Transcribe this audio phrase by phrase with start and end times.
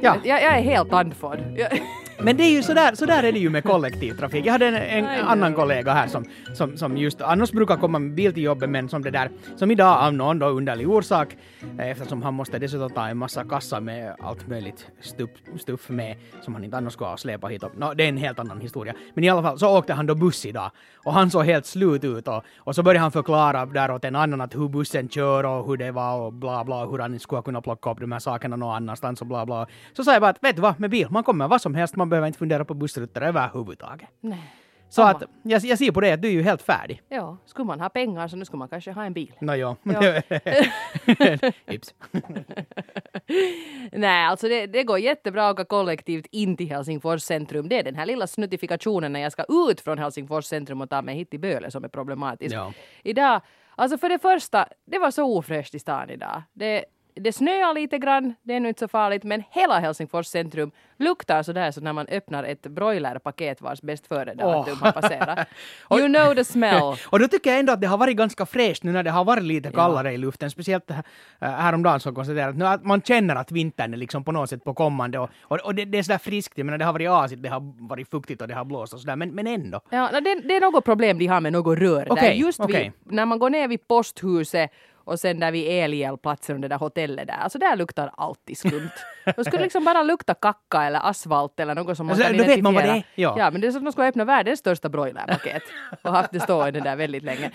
[0.00, 0.16] Ja.
[0.24, 1.38] Jag, jag är helt andfådd.
[2.24, 4.46] Men det är ju sådär, sådär är det ju med kollektivtrafik.
[4.46, 6.24] Jag hade en, en annan kollega här som,
[6.54, 9.70] som, som just annars brukar komma med bil till jobbet men som det där, som
[9.70, 11.36] idag av någon då underlig orsak
[11.78, 15.30] eh, eftersom han måste dessutom ta en massa kassa med allt möjligt stuff,
[15.60, 17.72] stuff med som han inte annars skulle ha släpat hit upp.
[17.76, 18.94] Nå, det är en helt annan historia.
[19.14, 22.04] Men i alla fall så åkte han då buss idag och han såg helt slut
[22.04, 25.44] ut och, och så började han förklara där åt en annan att hur bussen kör
[25.44, 28.18] och hur det var och bla bla hur han skulle kunna plocka upp de här
[28.18, 29.66] sakerna någon annanstans och bla bla.
[29.92, 31.96] Så sa jag bara att vet du vad med bil, man kommer vad som helst,
[31.96, 34.08] man behöver inte fundera på bussrutter överhuvudtaget.
[34.20, 34.54] Nej.
[34.88, 35.10] Så Samma.
[35.10, 37.02] att jag, jag ser på det att du är ju helt färdig.
[37.08, 39.32] Ja, skulle man ha pengar så nu skulle man kanske ha en bil.
[39.40, 39.54] Nå.
[39.54, 39.76] Ja.
[41.66, 41.94] Ips.
[43.92, 47.68] Nej, alltså det, det går jättebra att åka kollektivt in till Helsingfors centrum.
[47.68, 51.02] Det är den här lilla snuttifikationen när jag ska ut från Helsingfors centrum och ta
[51.02, 52.54] mig hit till Böle som är problematisk.
[52.54, 52.72] Ja.
[53.02, 53.40] Idag,
[53.74, 56.42] alltså för det första, det var så ofräscht i stan idag.
[56.52, 60.70] Det, det snöar lite grann, det är nu inte så farligt, men hela Helsingfors centrum
[60.96, 65.48] luktar sådär så när man öppnar ett broilerpaket vars bäst före-datum har passerat.
[65.90, 66.82] You know the smell.
[67.06, 69.24] Och då tycker jag ändå att det har varit ganska fräscht nu när det har
[69.24, 70.50] varit lite kallare i luften.
[70.50, 70.96] Speciellt äh,
[71.40, 75.18] häromdagen så konstaterade att, man känner att vintern är liksom på något sätt på kommande
[75.18, 76.58] och, och, och det, det är sådär friskt.
[76.58, 79.00] Jag menar det har varit asigt, det har varit fuktigt och det har blåst och
[79.00, 79.80] sådär men, men ändå.
[79.90, 82.12] Ja, det, det är något problem de har med något rör där.
[82.12, 82.92] Okej, Just okej.
[83.04, 84.70] vid, när man går ner vid posthuset
[85.04, 87.34] och sen där vid Elhjälplatsen och det där hotellet där.
[87.34, 88.90] Alltså där luktar alltid skumt.
[89.36, 92.44] Då skulle liksom bara lukta kacka eller asfalt eller något som man Alltså, kan då
[92.44, 92.92] vet man vad det är.
[92.92, 93.30] identifiera.
[93.30, 93.34] Ja.
[93.38, 95.62] ja, men det är som att de skulle öppna världens största broilerpaket
[96.02, 97.50] och haft det stående där väldigt länge.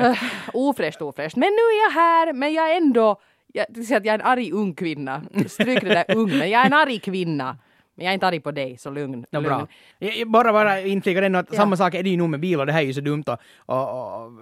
[0.00, 0.16] Uh,
[0.54, 1.36] ofräscht, ofräscht.
[1.36, 3.20] Men nu är jag här, men jag är ändå
[3.52, 5.22] jag, jag är en arg ung kvinna.
[5.48, 7.56] Stryk det där ung, men jag är en arg kvinna.
[7.94, 9.26] Men jag är inte arg på dig, så lugn.
[9.30, 9.66] Ja, lugn.
[9.98, 11.56] jag bara bara inflika den att Ja.
[11.56, 13.24] samma sak är det ju nog med bil och det här är ju så dumt
[13.26, 14.32] och, och, och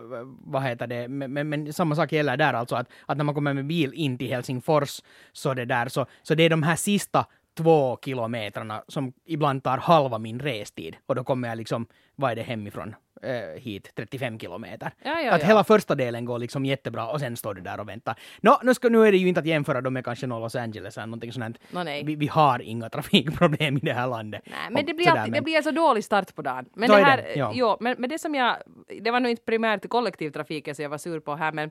[0.45, 3.34] vad heter det, men, men, men samma sak gäller där alltså att, att när man
[3.34, 5.01] kommer med bil in till Helsingfors
[5.33, 7.27] så det där så, så det är de här sista
[7.62, 12.37] två kilometrarna som ibland tar halva min restid och då kommer jag liksom, vad är
[12.37, 14.93] det hemifrån eh, hit, 35 kilometer.
[15.03, 15.47] Ja, ja, att ja.
[15.47, 18.19] hela första delen går liksom jättebra och sen står du där och väntar.
[18.41, 20.97] Nå, nu, ska, nu är det ju inte att jämföra dem med kanske Los Angeles
[20.97, 21.59] eller någonting sånt.
[21.70, 22.04] Nej.
[22.04, 24.43] Vi, vi har inga trafikproblem i det här landet.
[24.44, 26.66] Nej, men det blir, sådär, alltid, men- det blir en så dålig start på dagen.
[26.75, 27.53] Men Så det är här, det, ja.
[27.54, 28.56] jo, men, men det som jag,
[29.00, 31.70] det var nog inte primärt kollektivtrafiken som jag var sur på här, men,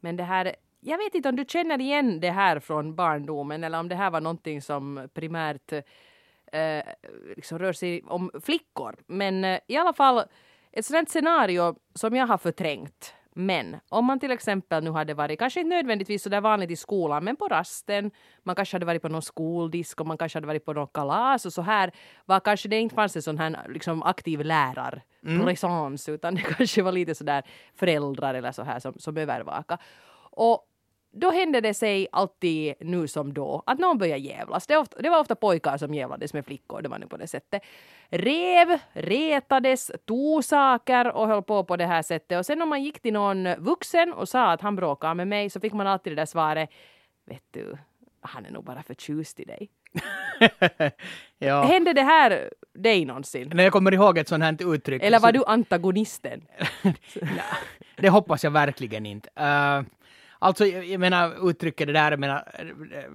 [0.00, 3.80] men det här, jag vet inte om du känner igen det här från barndomen eller
[3.80, 5.72] om det här var någonting som primärt
[6.52, 6.84] eh,
[7.36, 8.96] liksom rör sig om flickor.
[9.06, 10.22] Men eh, i alla fall
[10.72, 13.14] ett sådant scenario som jag har förträngt.
[13.34, 16.76] Men om man till exempel nu hade varit, kanske inte nödvändigtvis så där vanligt i
[16.76, 18.10] skolan, men på rasten,
[18.42, 21.46] man kanske hade varit på någon skoldisk och man kanske hade varit på något kalas
[21.46, 21.92] och så här,
[22.24, 25.02] var kanske det inte fanns en sån här liksom aktiv lärar
[25.44, 27.42] presence, utan det kanske var lite sådär
[27.74, 29.78] föräldrar eller så här som, som övervaka.
[30.30, 30.66] Och
[31.12, 34.66] då hände det sig alltid nu som då att någon började jävlas.
[34.66, 37.26] Det, ofta, det var ofta pojkar som jävlades med flickor, det var nu på det
[37.26, 37.62] sättet.
[38.08, 42.38] Rev, retades, tog saker och höll på på det här sättet.
[42.38, 45.50] Och sen om man gick till någon vuxen och sa att han bråkar med mig
[45.50, 46.70] så fick man alltid det där svaret.
[47.26, 47.78] Vet du,
[48.20, 49.70] han är nog bara förtjust i dig.
[51.38, 51.62] ja.
[51.62, 53.50] Hände det här dig någonsin?
[53.54, 55.02] När jag kommer ihåg ett sånt här uttryck.
[55.02, 56.42] Eller var du antagonisten?
[57.96, 59.28] Det hoppas jag verkligen inte.
[59.40, 59.82] Uh,
[60.40, 62.44] alltså, jag, menar uttrycket det där, jag menar,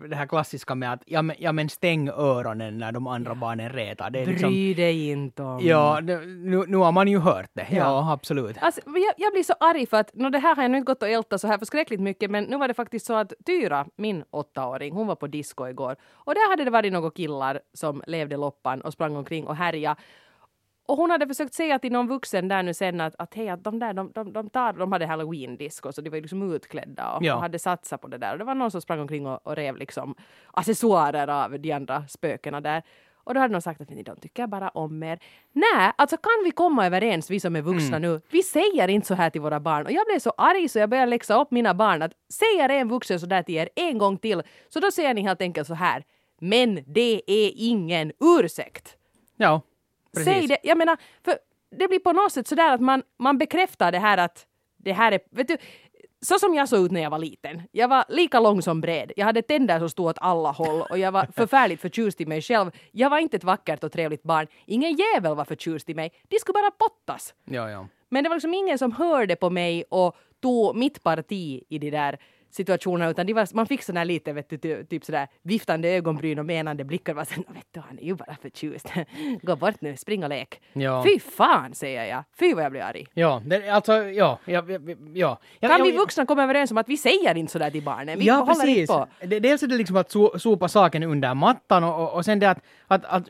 [0.09, 3.69] det här klassiska med att ja men, ja, men stäng öronen när de andra barnen
[3.69, 4.09] retar.
[4.09, 5.59] Det är liksom, Bry dig inte om...
[5.64, 7.68] ja, nu, nu har man ju hört det.
[7.72, 8.12] Ja, Ja.
[8.14, 8.58] absolut.
[8.59, 10.91] Alltså, jag, jag blir så arg för att, no, det här har jag nu inte
[10.91, 13.85] gått och ältat så här förskräckligt mycket, men nu var det faktiskt så att Tyra,
[13.97, 15.96] min åttaåring, hon var på disco igår.
[16.14, 19.96] Och där hade det varit några killar som levde loppan och sprang omkring och härja.
[20.88, 23.63] Och hon hade försökt säga till någon vuxen där nu sen att, att hej, att
[23.63, 27.12] de där, de, de, de, tar, de hade halloween-disco så de var ju liksom utklädda
[27.12, 27.40] och, Ja.
[27.40, 28.31] hade satsat på det där.
[28.31, 30.16] Och det var någon som sprang omkring och, och rev liksom
[30.53, 32.84] accessoarer av de andra spökena där.
[33.16, 35.19] Och då hade någon sagt att "Men de tycker bara om er.
[35.51, 38.22] Nej, alltså kan vi komma överens, vi som är vuxna nu?
[38.31, 39.85] Vi säger inte så här till våra barn.
[39.85, 42.88] Och jag blev så arg så jag började läxa upp mina barn att säger en
[42.90, 45.73] vuxen så där till er en gång till så då säger ni helt enkelt så
[45.73, 46.03] här.
[46.40, 48.97] Men det är ingen ursäkt.
[49.38, 49.61] Ja,
[50.16, 50.34] precis.
[50.34, 50.58] Säg det.
[50.64, 51.38] Jag menar, för
[51.78, 54.46] det blir på något sätt sådär att man, man bekräftar det här att
[54.78, 55.58] det här är, vet du,
[56.22, 57.62] så som jag såg ut när jag var liten.
[57.72, 59.12] Jag var lika lång som bred.
[59.16, 62.41] Jag hade tänder som stod åt alla håll och jag var förfärligt förtjust i mig
[62.41, 62.72] själv.
[62.91, 64.47] Jag var inte ett vackert och trevligt barn.
[64.66, 66.12] Ingen jävel var förtjust i mig.
[66.23, 67.34] De skulle bara pottas.
[67.46, 67.88] Ja, ja.
[68.09, 71.91] Men det var liksom ingen som hörde på mig och tog mitt parti i de
[71.91, 72.20] där
[72.55, 76.46] situationer utan var, man fick här lite vet du, ty- typ sådär viftande ögonbryn och
[76.46, 77.13] menande blickar.
[77.13, 78.91] Var sen, vet du, han är ju bara förtjust.
[79.41, 80.61] Gå bort nu, spring och lek.
[80.73, 81.03] Ja.
[81.03, 82.23] Fy fan säger jag.
[82.40, 83.07] Fy vad jag blir arg.
[83.13, 84.40] Ja, det, alltså ja.
[84.46, 84.63] ja,
[85.13, 85.69] ja, ja.
[85.69, 88.19] Kan vi vuxna komma överens om att vi säger inte sådär till barnen?
[88.19, 88.90] Vi ja, precis.
[88.90, 89.07] på.
[89.22, 92.40] Det, dels är det liksom att so, sopa saken under mattan och, och, och sen
[92.40, 93.23] det att, att, att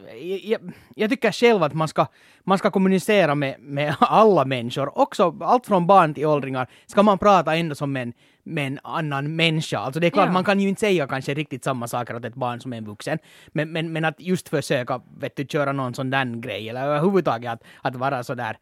[0.43, 2.07] jag, jag tycker själv att man ska,
[2.43, 7.17] man ska kommunicera med, med alla människor, också allt från barn till åldringar, ska man
[7.17, 8.13] prata ändå som en,
[8.45, 9.77] med en annan människa.
[9.79, 10.31] Alltså det är klart, Ja.
[10.31, 13.17] man kan ju inte säga kanske riktigt samma saker åt ett barn som en vuxen,
[13.47, 17.51] men, men, men att just försöka vet du, köra någon sån där grej, eller överhuvudtaget
[17.51, 18.57] att, att vara sådär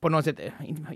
[0.00, 0.40] på något sätt,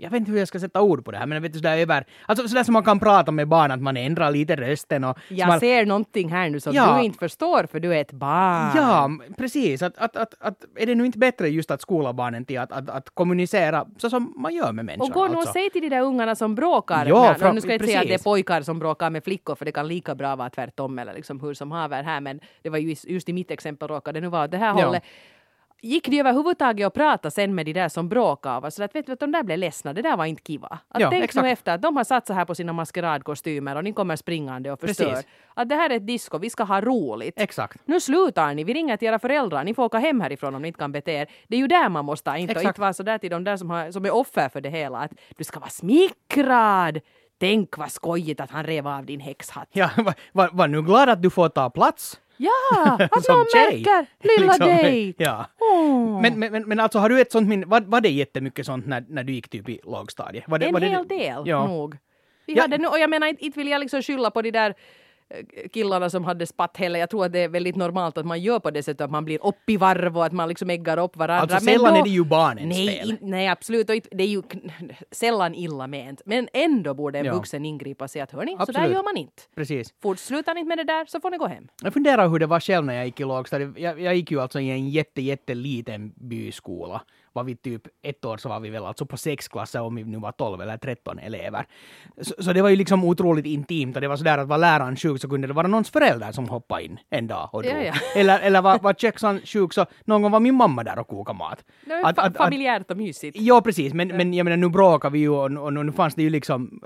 [0.01, 1.77] jag vet inte hur jag ska sätta ord på det här, men vet du sådär
[1.77, 5.17] över, alltså sådär som man kan prata med barn, att man ändrar lite rösten och...
[5.29, 6.97] Jag man, ser någonting här nu som Ja.
[6.97, 8.71] du inte förstår för du är ett barn.
[8.75, 9.81] Ja, precis.
[9.81, 12.71] Att, att, att, att, är det nu inte bättre just att skola barnen till att,
[12.71, 15.05] att, att kommunicera så som man gör med människor?
[15.07, 15.53] Och gå nu och alltså.
[15.53, 17.05] säg till de där ungarna som bråkar.
[17.05, 19.23] Ja, när, fram- nu ska jag inte säga att det är pojkar som bråkar med
[19.23, 22.39] flickor för det kan lika bra vara tvärtom eller liksom hur som haver här men
[22.61, 24.79] det var ju just- just i mitt exempel råkade det nu vara åt det här
[24.79, 24.85] Ja.
[24.85, 25.03] hållet.
[25.85, 28.69] Gick de överhuvudtaget att prata sen med de där som bråkade av?
[28.69, 30.67] Så att vet du att de där blev ledsna, det där var inte kiva.
[30.87, 31.43] Att Ja, tänk exakt.
[31.43, 34.71] nu efter att de har satt så här på sina maskeradkostymer och ni kommer springande
[34.71, 35.09] och förstör.
[35.09, 35.27] Precis.
[35.53, 37.33] Att det här är ett disco, vi ska ha roligt.
[37.39, 37.81] Exakt.
[37.85, 40.67] Nu slutar ni, vi ringer till era föräldrar, ni får åka hem härifrån om ni
[40.67, 41.27] inte kan bete er.
[41.47, 43.69] Det är ju där man måste inte, och inte vara sådär till de där som,
[43.69, 46.99] har, som är offer för det hela, att du ska vara smickrad.
[47.39, 49.69] Tänk vad skojigt att han rev av din häxhatt.
[49.71, 52.19] Ja, var, var, var nu glad att du får ta plats.
[52.37, 55.15] Ja, att Som någon märker lilla Liksom, dig.
[55.17, 55.45] Ja.
[55.59, 56.21] Åh.
[56.21, 59.05] Men, men, men, alltså har du ett sånt minne, var, var det jättemycket sånt när,
[59.09, 60.43] när du gick typ i lågstadiet?
[60.47, 61.67] Var det, En var det, hel del Ja.
[61.67, 61.97] nog.
[62.47, 62.61] Vi Ja.
[62.61, 64.73] hade och jag menar inte, vill jag liksom skylla på de där
[65.73, 66.99] killarna som hade spatt heller.
[66.99, 69.25] Jag tror att det är väldigt normalt att man gör på det sättet att man
[69.25, 71.55] blir upp i varv och att man liksom äggar upp varandra.
[71.55, 73.17] Alltså sällan då- är det ju barnens nej, fel.
[73.21, 73.87] nej, absolut.
[73.87, 74.41] Det är ju
[75.11, 76.21] sällan illa ment.
[76.25, 77.33] Men ändå borde en Ja.
[77.33, 78.91] vuxen ingripa och säga att hörni, så där Absolut.
[78.91, 79.43] gör man inte.
[79.55, 79.93] Precis.
[80.01, 81.67] Fort, slutar ni inte med det där så får ni gå hem.
[81.83, 83.69] Jag funderar hur det var själv när jag gick i lågstadiet.
[83.77, 87.01] Jag, jag gick ju alltså i en jätte, jätteliten byskola.
[87.35, 90.03] Var vi typ ett år så var vi väl alltså på sex klasser om vi
[90.03, 91.65] nu var 12 eller 13 elever.
[92.21, 94.95] Så, så det var ju liksom otroligt intimt och det var sådär att var läraren
[94.95, 97.83] sjuk så kunde det vara någons förälder som hoppade in en dag och Ja, drog.
[97.85, 97.93] ja.
[98.15, 101.37] Eller, eller var, var köksan sjuk så någon gång var min mamma där och kokade
[101.37, 101.65] mat.
[101.85, 103.37] Det är fa- familjärt och mysigt.
[103.39, 103.93] Ja, precis.
[103.93, 106.81] Men, men jag menar, nu bråkar vi ju och, och nu fanns det ju liksom...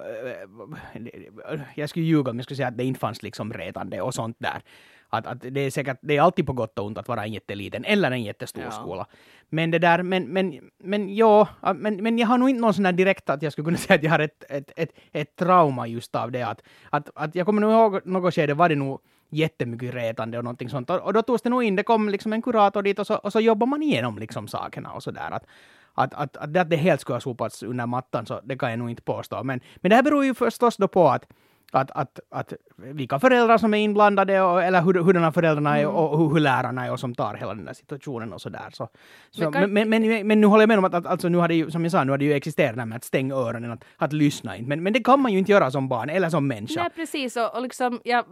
[0.96, 4.14] eh, jag skulle ljuga om jag skulle säga att det inte fanns liksom retande och
[4.14, 4.62] sånt där.
[5.10, 7.34] Att, att det är säkert, det är alltid på gott och ont att vara en
[7.34, 8.72] jätteliten eller en jättestor Ja.
[8.72, 9.08] skola.
[9.50, 12.84] Men det där, men, men, men ja, men, men jag har nog inte någon sån
[12.84, 15.88] där direkt att jag skulle kunna säga att jag har ett, ett, ett, ett trauma
[15.88, 16.44] just av det.
[16.44, 20.44] Att, att, att jag kommer nog ihåg något skede var det nog jättemycket retande och
[20.44, 20.90] någonting sånt.
[20.90, 23.16] Och, och då togs det nog in, det kom liksom en kurator dit och så,
[23.16, 25.32] och så jobbar man igenom liksom sakerna och sådär.
[25.32, 25.46] Att,
[25.94, 28.70] att, att, att, det, att det helt skulle ha sopats under mattan, så det kan
[28.70, 29.44] jag nog inte påstå.
[29.44, 31.26] Men, men det här beror ju förstås då på att
[31.72, 32.54] att, att, att
[32.84, 36.86] vilka föräldrar som är inblandade och, eller hur, hurdana föräldrarna är och hur, hur lärarna
[36.86, 38.70] är och som tar hela den där situationen och sådär.
[38.72, 38.90] Så,
[39.32, 41.38] så, Men men, men, men, men, nu håller jag med om att, att alltså, nu
[41.38, 43.04] har det ju, som jag sa, nu har det ju existerat det här med att
[43.04, 44.70] stänga öronen, att, att lyssna inte.
[44.70, 46.82] Men, men det kan man ju inte göra som barn eller som människa.
[46.82, 47.36] Nej, precis.
[47.38, 48.26] Och, och liksom, jag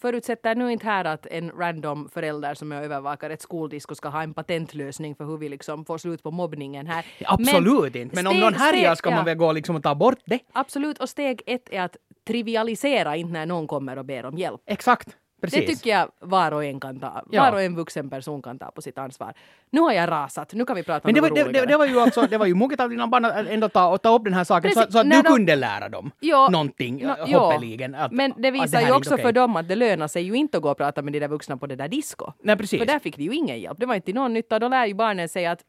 [0.00, 4.22] förutsätter nu inte här att en random förälder som jag övervakar ett skoldisco ska ha
[4.22, 7.06] en patentlösning för hur vi liksom får slut på mobbningen här.
[7.24, 8.16] Absolut inte.
[8.16, 9.16] Men om någon härjar ska ja.
[9.16, 10.38] man väl gå liksom och ta bort det.
[10.52, 11.96] Absolut, och steg ett är att
[12.26, 14.60] trivialisera inte när någon kommer och ber om hjälp.
[14.66, 15.16] Exakt.
[15.42, 15.60] Precis.
[15.60, 17.42] Det tycker jag var och en kan ta, Ja.
[17.42, 19.34] var och en vuxen person kan ta på sitt ansvar.
[19.70, 21.48] Nu har jag rasat, nu kan vi prata Men om det var, något det, det,
[21.48, 21.66] roligare.
[21.66, 24.14] det var ju alltså, det var ju moget av dina barn att ändå ta, ta
[24.14, 26.48] upp den här saken så, Precis, så att när du de- kunde lära dem Ja,
[26.52, 27.38] någonting, nå- ja.
[27.38, 27.94] hoppeligen.
[27.94, 30.22] Att, Men det att visar här ju också inte för dem att det lönar sig
[30.22, 32.32] ju inte att gå och prata med de där vuxna på det där disco.
[32.42, 32.78] Nej, precis.
[32.78, 33.80] För där fick de ju ingen hjälp.
[33.80, 34.58] Det var inte någon nytta.
[34.58, 35.60] Då lär ju barnen säga att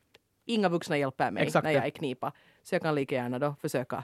[0.45, 1.77] inga vuxna hjälper mig Exakt när det.
[1.77, 2.31] jag är knipa.
[2.63, 4.03] Så jag kan lika gärna då försöka.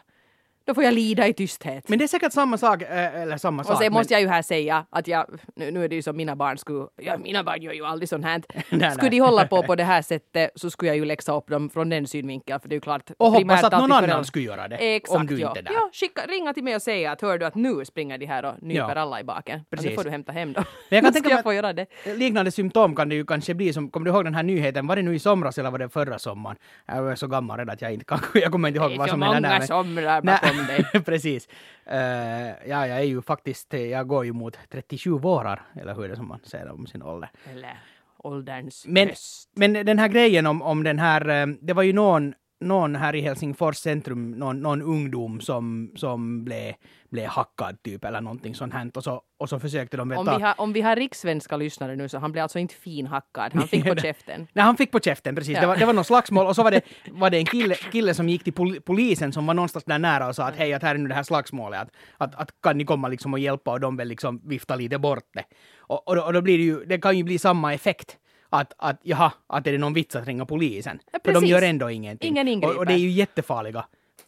[0.70, 1.90] Då får jag lida i tysthet.
[1.90, 3.72] Men det är säkert samma sak, äh, eller samma sak.
[3.72, 6.02] och sen men- måste jag ju här säga att jag, nu, nu är det ju
[6.02, 8.42] som mina barn skulle, ja mina barn gör ju aldrig sånt här.
[8.70, 8.92] nej.
[8.92, 11.70] skulle de hålla på på det här sättet så skulle jag ju läxa upp dem
[11.70, 13.12] från den synvinkeln för det är ju klart.
[13.18, 15.48] Och hoppas att någon annan skulle göra det, Exakt, om du ja.
[15.48, 15.72] inte är där.
[15.74, 18.46] Ja, skicka, ringa till mig och säga att hör du att nu springer de här
[18.46, 19.02] och nyper Ja.
[19.02, 19.60] alla i baken.
[19.70, 19.70] Precis.
[19.70, 19.90] Precis.
[19.90, 20.64] Nu får du hämta hem dem.
[20.90, 21.86] Men jag kan tänka jag få göra det.
[22.16, 24.96] Liknande symptom kan det ju kanske bli som, kommer du ihåg den här nyheten, var
[24.96, 26.58] det nu i somras eller var det förra sommaren?
[26.86, 28.98] Jag är så gammal redan att jag inte kan, jag kommer inte ihåg Det är
[28.98, 29.66] vad så som hände många där.
[29.68, 30.86] somrar Nej, bakom dig.
[31.06, 31.48] precis.
[31.86, 32.00] Eh,
[32.70, 36.16] ja, jag är ju faktiskt, jag går ju mot 37 vårar, eller hur är det
[36.16, 37.30] som man säger om sin ålder.
[37.52, 37.80] Eller
[38.18, 39.50] ålderns Men, höst.
[39.56, 43.16] men den här grejen om, om den här, eh, det var ju någon någon här
[43.16, 46.74] i Helsingfors centrum, någon, någon ungdom som, som blev,
[47.10, 48.92] blev hackad typ eller någonting sånt här.
[48.96, 50.38] Och så, och så försökte de Om veta...
[50.38, 53.68] vi, har, om vi har rikssvenska lyssnare nu så han blev alltså inte finhackad, han
[53.68, 54.48] fick på käften.
[54.54, 55.56] Nej, han fick på käften, precis.
[55.56, 55.62] Ja.
[55.62, 58.14] Det, var, det var någon slagsmål och så var det, var det en kille, kille
[58.14, 60.84] som gick till pol, polisen som var någonstans där nära och sa att hej, att
[60.84, 63.72] här är nu det här slagsmålet, att, att, att kan ni komma liksom och hjälpa
[63.72, 65.44] och de väl liksom vifta lite bort det.
[65.78, 68.18] Och, och, då, och då blir det ju, det kan ju bli samma effekt.
[68.50, 71.00] Att, att jaha, att är det någon vits att ringa polisen?
[71.12, 72.30] Ja, För de gör ändå ingenting.
[72.30, 72.74] Ingen ingriper.
[72.74, 73.86] och, och det är ju jättefarliga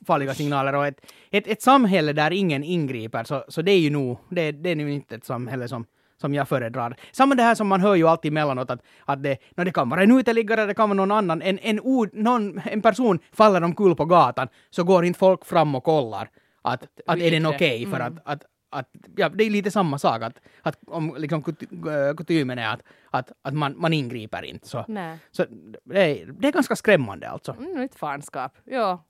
[0.08, 1.02] farliga signaler och ett,
[1.32, 4.76] ett, ett samhälle där ingen ingriper så, så det är ju nog, det, det är
[4.76, 5.86] nu inte ett samhälle som
[6.22, 6.96] som jag föredrar.
[7.12, 9.90] Samma det här som man hör ju alltid emellanåt att, att det, no, det kan
[9.90, 11.42] vara en uteliggare, det kan vara någon annan.
[11.42, 15.76] En, en, ord, någon, en person faller omkull på gatan så går inte folk fram
[15.76, 16.30] och kollar
[16.62, 18.14] att, att är den okej för Mm.
[18.14, 22.60] att, att att, ja, det är lite samma sak, att, att om liksom äh, kutymen
[22.60, 24.68] är att, att, att man, man ingriper inte.
[24.68, 25.18] Så, Nej.
[25.32, 25.46] så
[25.84, 27.56] det, är, det är ganska skrämmande alltså.
[27.60, 28.54] Mm, ett fanskap.
[28.66, 29.04] Ja.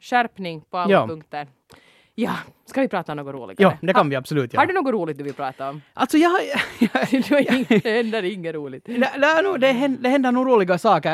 [0.00, 1.06] Skärpning på alla Ja.
[1.06, 1.46] punkter.
[2.14, 2.34] Ja,
[2.66, 3.56] ska vi prata om något roligare?
[3.80, 4.72] Ja, det kan vi absolut Har göra.
[4.72, 5.82] du något roligt du vill prata om?
[5.94, 6.32] Alltså jag,
[6.78, 8.84] jag, har det händer inget roligt.
[8.84, 11.12] Det, det, är nog- det, händer, det händer nog roliga saker.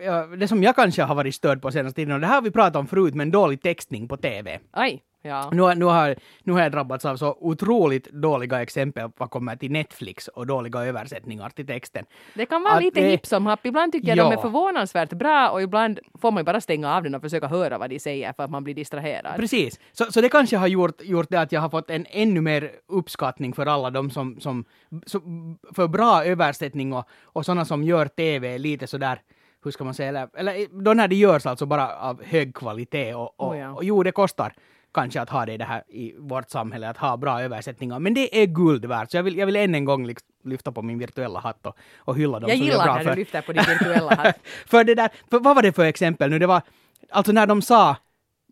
[0.00, 2.42] Eh, Det som jag kanske har varit störd på senaste tiden, och det här har
[2.42, 4.60] vi pratat om förut, men dålig textning på TV.
[4.70, 5.48] Aj, ja.
[5.52, 9.56] Nu, har- nu, har, nu har jag drabbats av så otroligt dåliga exempel vad kommer
[9.56, 12.04] till Netflix och dåliga översättningar till texten.
[12.34, 13.66] Det kan vara Att lite det- hipp som happ.
[13.66, 14.24] Ibland tycker jag Ja.
[14.30, 17.46] de är förvånansvärt bra och ibland får man ju bara stänga av den och försöka
[17.46, 19.36] höra vad de säger för att man blir distraherad.
[19.36, 19.80] Precis.
[19.92, 22.70] Så, så det kanske har gjort, gjort det att jag har fått en ännu mer
[22.88, 24.64] uppskattning för alla de som, som,
[25.06, 29.20] som för bra översättning och, och sådana som gör TV lite sådär
[29.64, 33.14] hur ska man säga, eller, eller då när det görs alltså bara av hög kvalitet
[33.14, 33.70] och, och, Oh ja.
[33.72, 34.52] och jo, det kostar
[34.94, 38.14] kanske att ha det, i det här i vårt samhälle, att ha bra översättningar, men
[38.14, 39.10] det är guld värt.
[39.10, 41.76] Så jag vill, jag vill än en gång liksom lyfta på min virtuella hatt och,
[41.98, 44.38] och hylla dem Jag som gillar bra när för, du lyfter på din virtuella hatt.
[44.66, 46.38] för det där, för vad var det för exempel nu?
[46.38, 46.62] Det var,
[47.10, 47.96] alltså när de sa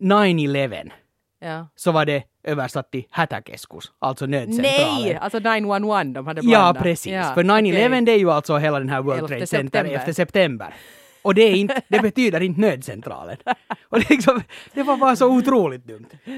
[0.01, 0.91] 9-11
[1.39, 1.67] Ja.
[1.75, 5.01] så var det översatt till hätäkeskus, alltså nödcentralen.
[5.03, 5.15] Nej!
[5.15, 6.83] Alltså 911, de hade Ja, blandat.
[6.83, 7.11] precis.
[7.13, 8.01] Ja, För 9-11 okej.
[8.01, 10.73] det är ju alltså hela den här World 11 Trade Center efter september.
[11.23, 13.37] Och det, är inte, det betyder inte nödcentralen.
[13.89, 14.41] Och det, liksom,
[14.73, 16.07] det var bara så otroligt dumt.
[16.27, 16.35] Uh,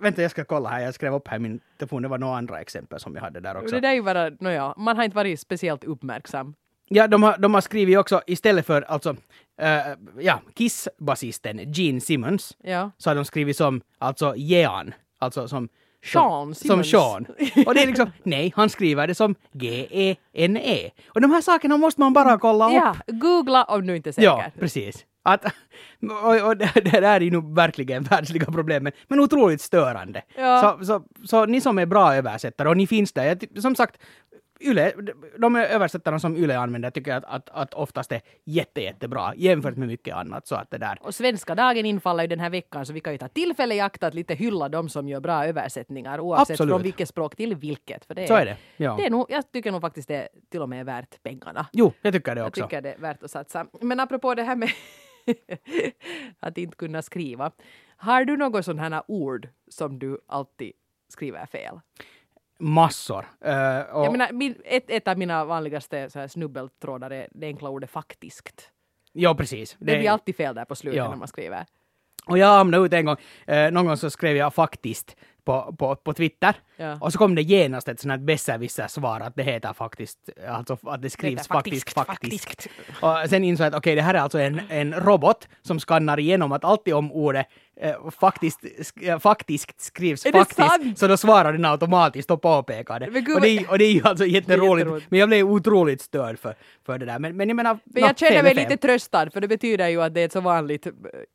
[0.00, 0.80] vänta, jag ska kolla här.
[0.80, 2.02] Jag skrev upp här i min telefon.
[2.02, 3.74] Det var några andra exempel som jag hade där också.
[3.74, 6.54] Det där är ju bara, nåja, man har inte varit speciellt uppmärksam.
[6.88, 9.16] Ja, de har, de har skrivit också istället för alltså,
[9.60, 9.80] eh,
[10.18, 12.90] ja, Kiss-basisten Gene Simmons Ja.
[12.98, 15.68] så har de skrivit som alltså Jean, alltså som
[16.04, 16.90] Sean som Simmons.
[16.90, 17.26] Sean.
[17.66, 20.90] Och det är liksom, nej, han skriver det som G-E-N-E.
[21.08, 22.74] Och de här sakerna måste man bara kolla upp.
[22.74, 24.26] Ja, googla om du inte är säker.
[24.26, 25.04] Ja, precis.
[25.26, 25.44] Att,
[26.24, 30.22] och, och det, det där är ju nog verkligen världsliga problem, men, otroligt störande.
[30.36, 30.78] Ja.
[30.78, 34.00] Så, så, så ni som är bra översättare, och ni finns där, jag, som sagt,
[34.60, 34.92] Yle,
[35.38, 39.76] de översättarna som Yle använder tycker jag att, att, att oftast är jätte, jättebra jämfört
[39.76, 40.46] med mycket annat.
[40.46, 43.12] Så att det där, Och svenska dagen infaller ju den här veckan så vi kan
[43.12, 46.72] ju ta tillfälle i akt att lite hylla de som gör bra översättningar oavsett Absolut.
[46.72, 48.04] från vilket språk till vilket.
[48.04, 48.56] För det så är det.
[48.76, 48.96] Ja.
[48.98, 51.66] Det är nog, jag tycker nog faktiskt det till och med är värt pengarna.
[51.72, 52.62] Jo, jag tycker det Jag också.
[52.62, 53.66] tycker det är värt att satsa.
[53.80, 54.70] Men apropå det här med
[56.40, 57.52] att inte kunna skriva.
[57.96, 60.72] Har du något sådana här ord som du alltid
[61.08, 61.80] skriver fel?
[62.58, 63.26] Massor.
[63.40, 67.46] Eh, och, Jag menar, min, ett, ett av mina vanligaste så här snubbeltrådar är det
[67.46, 68.70] enkla ordet faktiskt.
[69.12, 69.76] ja, precis.
[69.78, 71.08] Det, blir alltid fel där på slutet Ja.
[71.10, 71.66] när man skriver.
[72.26, 75.96] Och jag hamnade ut en gång, eh, någon gång så skrev jag faktiskt på, på,
[75.96, 76.54] på Twitter.
[76.76, 76.98] Ja.
[77.00, 81.02] Och så kom det genast ett sånt här besserwisser-svar att det heter faktiskt, alltså att
[81.02, 82.70] det skrivs heter faktiskt, faktiskt, faktiskt.
[83.00, 86.18] Och sen insåg jag att okej, det här är alltså en, en robot som skannar
[86.20, 87.46] igenom att alltid om ordet
[87.80, 92.42] eh, faktiskt, sk- eh, faktiskt skrivs Är det faktiskt, så då svarar den automatiskt och
[92.42, 93.06] påpekar det.
[93.06, 95.10] Gud, och, det är, och det är ju alltså jätteroligt, jätteroligt.
[95.10, 96.54] men jag blev otroligt störd för,
[96.86, 97.18] för det där.
[97.18, 99.88] Men, men jag menar, Men jag känner fel är mig lite tröstad för det betyder
[99.88, 100.86] ju att det är ett så vanligt...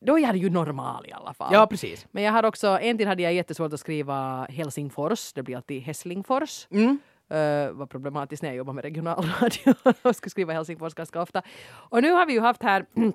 [0.06, 1.54] Då är det ju normal i alla fall.
[1.54, 2.08] Ja, precis.
[2.12, 4.01] Men jag har också, en tid hade jag jättesvårt att skriva
[4.50, 6.68] Helsingfors, det blir alltid Hässlingfors.
[6.72, 7.00] Mm.
[7.32, 11.42] Uh, var problematiskt när jag jobbade med regionalradio och skulle skriva Helsingfors ganska ofta.
[11.72, 12.86] Och nu har vi ju haft här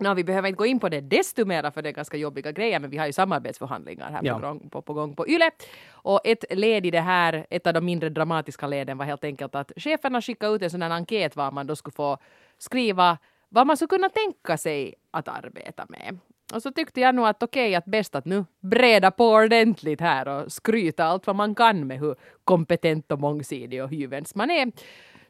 [0.00, 2.52] No, vi behöver inte gå in på det desto mera för det är ganska jobbiga
[2.52, 4.34] grejer men vi har ju samarbetsförhandlingar här Ja.
[4.34, 5.50] på, gång, på, på gång på YLE.
[5.92, 9.54] Och ett led i det här, ett av de mindre dramatiska leden var helt enkelt
[9.54, 12.18] att cheferna skickade ut en sån här enkät var man då skulle få
[12.58, 13.18] skriva
[13.48, 16.18] vad man skulle kunna tänka sig att arbeta med.
[16.54, 20.28] Och så tyckte jag nog att okej, att bäst att nu breda på ordentligt här
[20.28, 24.72] och skryta allt vad man kan med hur kompetent och mångsidig och hyvens man är.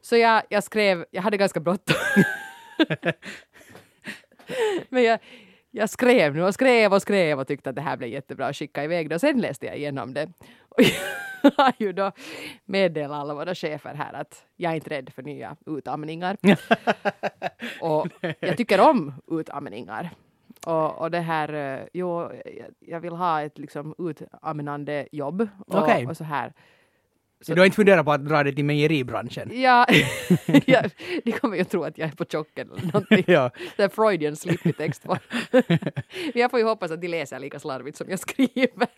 [0.00, 1.96] Så jag, jag skrev, jag hade ganska bråttom.
[4.88, 5.18] Men jag,
[5.70, 8.56] jag skrev nu och skrev och skrev och tyckte att det här blev jättebra att
[8.56, 9.14] skicka iväg det.
[9.14, 10.32] Och sen läste jag igenom det.
[10.68, 10.82] Och
[11.42, 12.12] jag har ju då
[12.64, 16.36] meddelat alla våra chefer här att jag är inte rädd för nya utamningar.
[17.80, 18.08] och
[18.40, 20.10] jag tycker om utamningar.
[20.66, 22.30] Och, och det här, eh, jo,
[22.80, 25.48] jag, vill ha ett liksom utamnande jobb.
[25.66, 26.06] Och, Okej.
[26.06, 26.52] och så här.
[27.40, 29.50] Så du har inte funderat på att dra det till mejeribranschen?
[29.52, 29.86] Ja,
[30.66, 30.82] ja,
[31.24, 33.24] de kommer ju tro att jag är på chocken eller någonting.
[33.34, 33.50] ja.
[33.76, 34.74] Det är Freudian slip i.
[34.78, 35.18] Men
[36.34, 38.88] jag får ju hoppas att de läser lika slarvigt som jag skriver.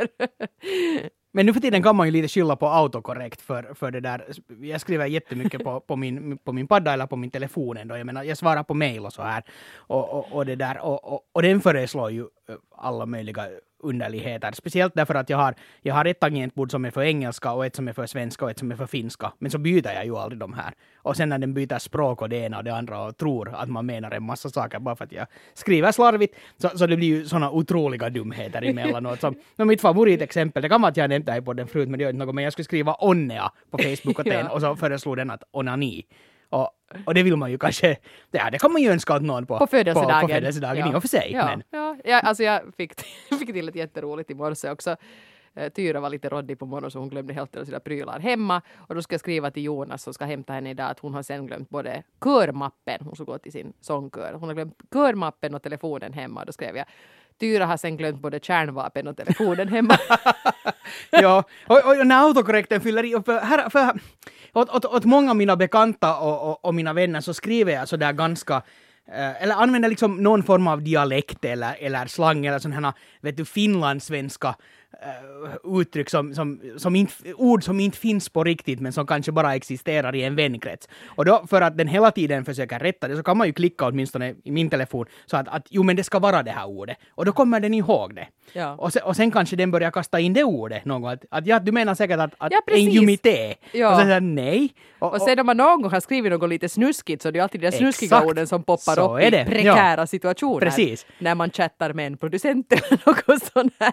[1.33, 4.25] Men nu för tiden kan man ju lite skylla på autokorrekt för, för det där.
[4.61, 7.97] Jag skriver jättemycket på, på, min, på min padda eller på min telefon ändå.
[7.97, 9.43] Jag menar, jag svarar på mail och så här.
[9.77, 10.79] Och, och, och det där.
[10.79, 13.49] Och, och, och den föreslår ju eh, alla möjliga
[13.83, 14.53] underligheter.
[14.53, 17.77] Speciellt därför att jag har, jag har ett tangentbord som är för engelska och ett
[17.77, 19.33] som är för svenska och ett som är för finska.
[19.39, 20.73] Men så byter jag ju aldrig de här.
[20.97, 23.69] Och sen när den byter språk och det ena och det andra och tror att
[23.69, 26.35] man menar en massa saker bara för att jag skriver slarvigt.
[26.57, 29.21] Så, så det blir ju såna otroliga dumheter emellanåt.
[29.21, 31.89] Som, no, mitt favoritexempel, det kan vara att jag nämnt det här i podden förut,
[31.89, 32.35] men det gör inte något.
[32.35, 34.49] Men jag skulle skriva onnea på Facebook och, Ja.
[34.51, 36.07] och så föreslog den att onani.
[36.50, 36.71] Och,
[37.07, 37.97] och det vill man ju kanske,
[38.30, 40.21] ja det kan man ju önska åt någon på, På födelsedagen.
[40.21, 41.33] På, på födelsedagen i och för sig.
[41.33, 43.00] Ja, Men, ja, ja, alltså jag fick,
[43.38, 44.97] fick till ett jätteroligt i morse också.
[45.54, 48.62] Eh, Tyra var lite råddig på morgonen så hon glömde helt alla sina prylar hemma.
[48.76, 51.23] Och då ska jag skriva till Jonas som ska hämta henne idag att hon har
[51.23, 54.33] sen glömt både körmappen, hon ska gå till sin sångkör.
[54.33, 56.45] Hon har glömt körmappen och telefonen hemma.
[56.45, 56.87] Då skrev jag
[57.41, 59.99] Tyra har sen glömt både kärnvapen och telefonen hemma.
[61.11, 64.01] ja, och, och när autokorrekten fyller i, för, här, för,
[64.53, 67.89] åt, åt, åt många av mina bekanta och, och, och mina vänner så skriver jag
[67.89, 68.63] sådär ganska
[69.13, 73.37] eh, eller använder liksom någon form av dialekt eller, eller slang eller sådana här, vet
[73.37, 74.55] du, finlandssvenska
[75.65, 79.55] uttryck som, som, som inte, ord som inte finns på riktigt men som kanske bara
[79.55, 80.89] existerar i en vänkrets.
[81.07, 83.87] Och då för att den hela tiden försöker rätta det så kan man ju klicka
[83.87, 86.97] åtminstone i min telefon så att, att jo men det ska vara det här ordet.
[87.15, 88.27] Och då kommer den ihåg det.
[88.53, 88.75] Ja.
[88.79, 91.11] Och, sen, och sen kanske den börjar kasta in det ordet någon gång.
[91.11, 92.95] Att, att ja, du menar säkert att, att Ja, en precis.
[92.95, 93.55] jumité.
[93.73, 93.91] Ja.
[93.91, 94.75] Och sen säger nej.
[94.99, 97.43] Och, Och sen om man någon gång har skrivit något lite snuskigt så det är
[97.43, 98.27] alltid de snuskiga Exakt.
[98.27, 100.61] orden som poppar Så upp i prekära situationer.
[100.61, 101.07] Precis.
[101.19, 103.93] När man chattar med en producent eller något sånt här.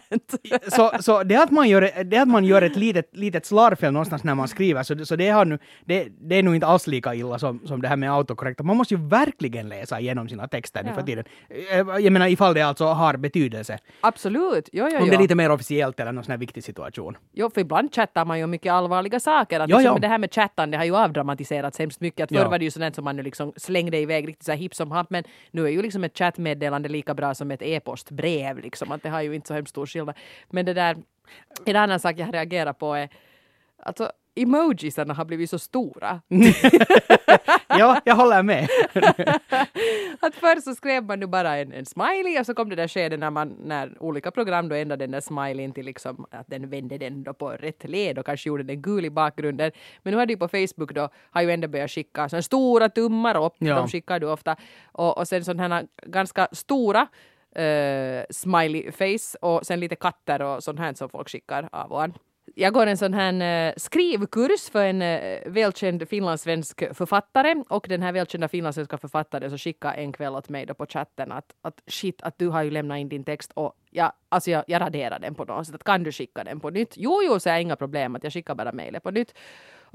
[0.96, 4.24] Så, så det att man gör, det att man gör ett litet, litet slarvfel någonstans
[4.24, 7.16] när man skriver, så, så det, har nu, det, det är nog inte alls lika
[7.16, 8.60] illa som, som det här med autokorrekt.
[8.64, 10.96] Man måste ju verkligen läsa igenom sina texter nu Ja.
[10.96, 11.26] för tiden.
[11.72, 13.78] Eh, Jag menar ifall det alltså har betydelse.
[14.02, 14.70] Absolut.
[14.74, 15.22] Jo, jo, Om det är jo.
[15.22, 17.18] lite mer officiellt eller någon sån här viktig situation.
[17.34, 19.60] Jo, för ibland chattar man ju mycket allvarliga saker.
[19.60, 20.00] Att Jo, liksom jo.
[20.02, 22.24] Det här med chattande har ju avdramatiserats hemskt mycket.
[22.24, 22.50] Att förr Ja.
[22.50, 24.92] var det ju sånt som man nu liksom slängde iväg riktigt så här hipp som
[24.92, 25.10] happ.
[25.10, 28.60] Men nu är ju liksom ett chattmeddelande lika bra som ett e-postbrev.
[28.60, 28.92] Liksom.
[28.92, 30.16] Att det har ju inte så hemskt stor skillnad.
[30.50, 30.98] Men det där,
[31.66, 33.10] en annan sak jag reagerar på är
[33.84, 36.22] alltså emojisarna har blivit så stora.
[37.68, 38.68] ja, jag håller med.
[40.20, 42.88] Att förr så skrev man nu bara en, en smiley och så kom det där
[42.88, 46.70] skedet när, man, när olika program då ändrade den där smileyn till liksom att den
[46.70, 49.72] vände den då på rätt led och kanske gjorde den gul i bakgrunden.
[50.04, 52.90] Men nu har det ju på Facebook då har ju ändå börjat skicka såna stora
[52.90, 53.76] tummar upp, Ja.
[53.76, 54.56] de skickar du ofta,
[54.92, 57.08] och, och sen sådana här ganska stora
[57.60, 62.04] uh, smiley face och sen lite katter och sånt här som folk skickar av och
[62.04, 62.14] an.
[62.56, 68.02] Jag går en sån här eh, skrivkurs för en eh, välkänd finlandssvensk författare och den
[68.02, 71.84] här välkända finlandssvenska författaren så skickade en kväll åt mig då på chatten att, att
[71.88, 75.20] shit att du har ju lämnat in din text och jag alltså jag, jag raderar
[75.20, 75.76] den på något sätt.
[75.76, 76.94] Att kan du skicka den på nytt?
[76.98, 79.34] Jo, jo, så är inga problem att jag skickar bara mejlet på nytt.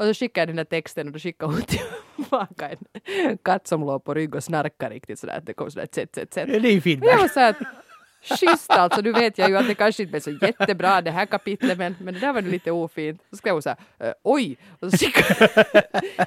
[0.02, 3.80] Och så skickade jag den där texten och då skickade hon tillbaka en katt som
[3.80, 6.32] låg på rygg och snarkade riktigt sådär att det kom sådär ett sätt, sätt.
[6.34, 7.18] Det är Men jag feedback.
[7.20, 7.54] var så
[8.36, 11.26] schysst alltså, nu vet jag ju att det kanske inte blev så jättebra det här
[11.26, 13.20] kapitlet, men, men det där var nu lite ofint.
[13.30, 15.48] Så skrev hon så här, "Eh, oj, och så skickade,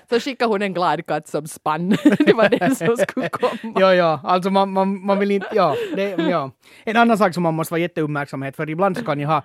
[0.10, 1.90] så skickade hon en glad katt som spann.
[2.20, 3.74] det var det som skulle komma.
[3.80, 6.52] Ja, ja, alltså man, man, man vill inte, ja, det, ja.
[6.84, 9.44] En annan sak som man måste vara jätteuppmärksamhet för, ibland så kan jag ha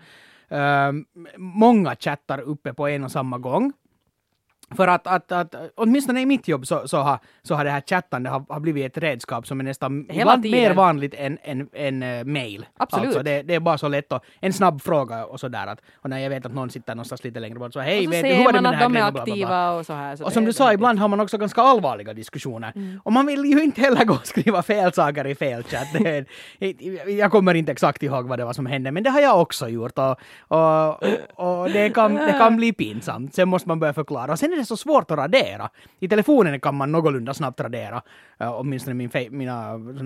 [0.50, 1.04] ehm,
[1.36, 3.72] många chattar uppe på en och samma gång.
[4.76, 7.82] För att, att, att åtminstone i mitt jobb så, så, har, så har det här
[7.86, 12.02] chattande har, har blivit ett redskap som är nästan Hela mer vanligt än, än, än
[12.02, 12.66] uh, mail.
[12.76, 13.06] Absolut.
[13.06, 15.66] Alltså det, det är bara så lätt och en snabb fråga och sådär.
[15.66, 18.04] Att, och när jag vet att någon sitter någonstans lite längre bort så hej, och
[18.04, 19.06] så vet du hur var det med den här de är grejen?
[19.06, 19.32] och bla, bla, bla.
[19.32, 20.16] aktiva och så här.
[20.16, 22.72] Så Och som du sa, ibland har man också ganska allvarliga diskussioner.
[22.74, 23.00] Mm.
[23.04, 25.88] Och man vill ju inte heller gå och skriva fel saker i fel chatt.
[27.08, 29.68] Jag kommer inte exakt ihåg vad det var som hände, men det har jag också
[29.68, 29.98] gjort.
[29.98, 31.02] Och, och,
[31.34, 33.34] och det, kan, det kan bli pinsamt.
[33.34, 34.32] Sen måste man börja förklara.
[34.32, 35.70] Och sen är det så svårt att radera.
[36.00, 38.02] I telefonen kan man någorlunda snabbt radera.
[38.42, 39.56] Uh, åtminstone min fe- mina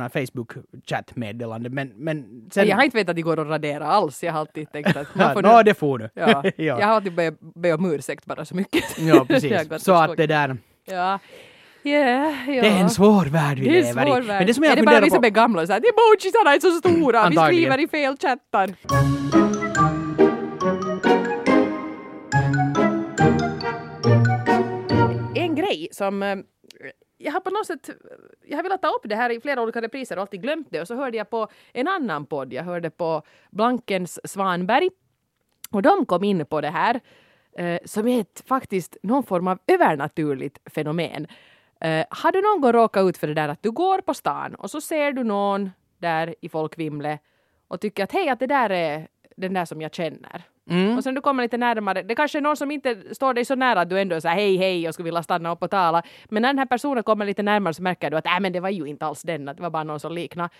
[0.03, 1.69] här Facebook-chattmeddelanden.
[1.75, 2.69] Men, men sen...
[2.69, 4.23] Jag har inte vetat att det går att radera alls.
[4.23, 6.09] Jag har alltid tänkt att man Ja, får Nå, nu, det får du.
[6.15, 6.53] ja, ja.
[6.57, 8.85] Jag har alltid börjat be om ursäkt bara så mycket.
[8.99, 9.83] ja, precis.
[9.85, 10.57] Så att det där...
[10.85, 11.19] Ja.
[11.87, 12.63] Yeah, ja.
[12.63, 14.11] Det är en svår värld vi lever i.
[14.11, 14.25] värld.
[14.27, 16.61] Men det som jag är det bara vi som är gamla säger att emojisarna är
[16.61, 19.44] så stora, vi skriver i fel chattar.
[25.77, 26.37] Grej som eh,
[27.19, 27.91] jag har på något sätt,
[28.45, 30.81] jag har velat ta upp det här i flera olika repriser och alltid glömt det.
[30.81, 34.91] Och så hörde jag på en annan podd, jag hörde på Blankens Svanberg.
[35.71, 37.01] Och de kom in på det här
[37.59, 41.27] eh, som är ett, faktiskt någon form av övernaturligt fenomen.
[41.81, 44.55] Eh, har du någon gång råkat ut för det där att du går på stan
[44.55, 47.21] och så ser du någon där i folkvimlet
[47.69, 50.43] och tycker att hej, att det där är den där som jag känner.
[50.71, 50.97] Mm.
[50.97, 53.55] Och sen du kommer lite närmare, det kanske är någon som inte står dig så
[53.55, 55.71] nära att du ändå är så här hej hej och skulle vilja stanna upp och
[55.71, 56.03] tala.
[56.29, 58.61] Men när den här personen kommer lite närmare så märker du att äh, men det
[58.61, 60.51] var ju inte alls den, det var bara någon som liknar.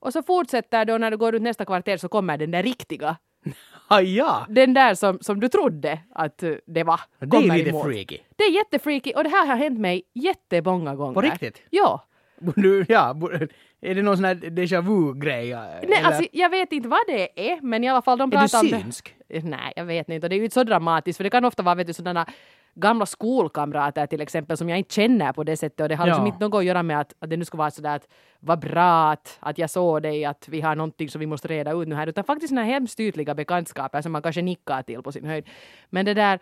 [0.00, 2.62] Och så fortsätter du och när du går ut nästa kvarter så kommer den där
[2.62, 3.16] riktiga.
[3.92, 4.46] Ah, ja!
[4.48, 7.00] Den där som, som du trodde att uh, det var.
[7.18, 7.84] Det är lite emot.
[7.84, 8.18] freaky.
[8.36, 11.14] Det är jättefreaky och det här har hänt mig jättemånga gånger.
[11.14, 11.62] På riktigt?
[11.70, 12.06] Ja.
[12.54, 13.48] Borde, ja, borde,
[13.80, 15.50] är det någon sån här déjà vu-grej?
[15.88, 18.36] Nej, alltså, jag vet inte vad det är, men i alla fall de är du
[18.38, 18.80] pratar om det.
[18.80, 19.14] synsk?
[19.42, 20.26] Nej, jag vet inte.
[20.26, 22.26] Och det är ju inte så dramatiskt, för det kan ofta vara vet du, sådana
[22.74, 26.24] gamla skolkamrater till exempel som jag inte känner på det sättet och det har liksom
[26.26, 26.32] Ja.
[26.32, 28.08] inte något att göra med att, att det nu ska vara sådär att
[28.40, 31.72] vad bra att, att jag såg dig, att vi har någonting som vi måste reda
[31.72, 35.12] ut nu här, utan faktiskt här hemskt ytliga bekantskaper som man kanske nickar till på
[35.12, 35.44] sin höjd.
[35.90, 36.38] Men det där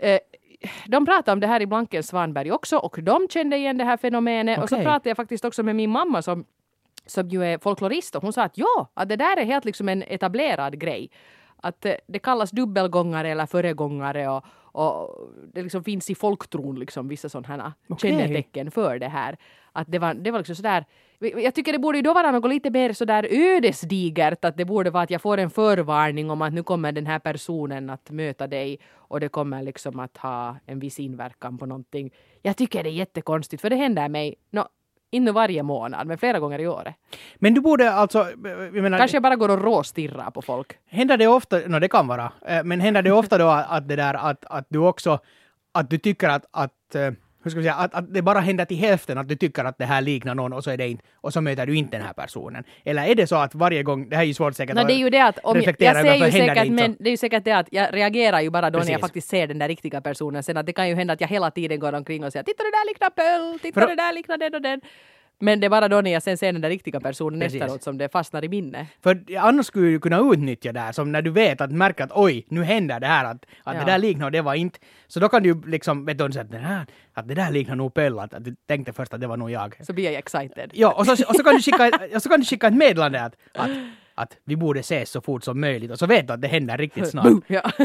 [0.00, 0.18] eh,
[0.86, 3.96] de pratade om det här i Blankens Svanberg också och de kände igen det här
[3.96, 4.62] fenomenet.
[4.62, 6.44] Och så pratade jag faktiskt också med min mamma som,
[7.06, 9.88] som ju är folklorist och hon sa att ja, att det där är helt liksom
[9.88, 11.10] en etablerad grej.
[11.56, 17.08] Att eh, det kallas dubbelgångare eller föregångare och, och det liksom finns i folktron liksom
[17.08, 18.10] vissa sådana Okej.
[18.10, 19.36] kännetecken för det här.
[19.72, 20.84] Att det var, det var liksom sådär
[21.18, 24.90] jag tycker det borde ju då vara något lite mer sådär ödesdigert att det borde
[24.90, 28.46] vara att jag får en förvarning om att nu kommer den här personen att möta
[28.46, 32.10] dig och det kommer liksom att ha en viss inverkan på någonting.
[32.42, 34.64] Jag tycker det är jättekonstigt för det händer mig, no,
[35.10, 36.94] inte varje månad men flera gånger i året.
[37.36, 40.72] Men du borde alltså, jag menar, Kanske jag bara går och råstirrar på folk.
[40.90, 43.96] händer det ofta, no, det kan vara, eh, men händer det ofta då att det
[43.96, 45.18] där att, att du också,
[45.74, 47.10] att du tycker att, att eh,
[47.44, 49.78] hur ska vi säga, att, att det bara händer till hälften att du tycker att
[49.78, 52.06] det här liknar någon och så är det inte, och så möter du inte den
[52.06, 52.64] här personen.
[52.84, 54.88] Eller är det så att varje gång, det här är ju svårt säkert No, att
[54.88, 57.44] det är ju det att om jag, ser ju säkert, men det är ju säkert
[57.44, 59.00] det att jag reagerar ju bara då när jag Precis.
[59.00, 60.42] faktiskt ser den där riktiga personen.
[60.42, 62.62] Sen att det kan ju hända att jag hela tiden går omkring och säger titta
[62.62, 64.80] det där liknar Pöll, titta För- det där liknar den och den.
[65.44, 67.62] Men det är bara då när jag sen ser den där riktiga personen Precis.
[67.62, 68.86] efteråt som det fastnar i minne.
[69.02, 72.10] För annars skulle du kunna utnyttja det här, som när du vet att märker att
[72.14, 73.80] oj, nu händer det här, att, att Ja.
[73.84, 74.78] det där liknar det var inte.
[75.06, 77.76] Så då kan du ju liksom, vet du, att, det här, att det där liknar
[77.76, 79.76] nog Pelle, att, att du tänkte först att det var nog jag.
[79.86, 80.70] Så blir jag excited.
[80.72, 83.22] Ja, och så, och så, kan, du skicka, och så kan du skicka ett meddelande
[83.22, 83.70] att, att,
[84.14, 86.78] att vi borde ses så fort som möjligt och så vet du att det händer
[86.78, 87.32] riktigt snart.
[87.46, 87.70] Ja.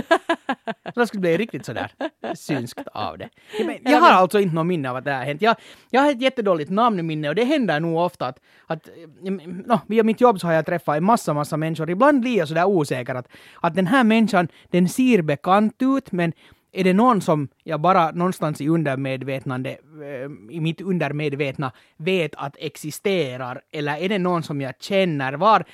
[0.94, 1.92] Så det skulle bli riktigt sådär
[2.36, 3.30] synskt av det.
[3.60, 5.42] Ja, men jag har alltså inte något minne av att det här hänt.
[5.42, 5.56] Jag,
[5.90, 10.04] jag har ett jättedåligt namnminne och det händer nog ofta att, att eh, no, via
[10.04, 11.90] mitt jobb så har jag träffat en massa, massa människor.
[11.90, 13.28] Ibland blir jag sådär osäker att,
[13.62, 16.34] att den här människan, den ser bekant ut men
[16.72, 22.56] är det någon som jag bara någonstans i undermedvetnande, eh, i mitt undermedvetna vet att
[22.60, 23.62] existerar?
[23.72, 25.34] Eller är det någon som jag känner?
[25.34, 25.66] Var,